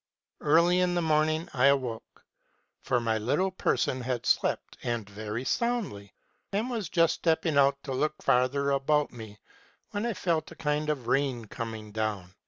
[0.41, 2.23] "Early in the morning I awoke
[2.81, 6.15] (for my little person had slept, and very soundly),
[6.51, 9.37] and was just stepping out to look farther about me,
[9.91, 12.33] when I felt a kind of rain coming on.